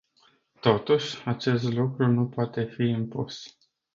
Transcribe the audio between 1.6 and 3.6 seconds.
lucru nu poate fi impus.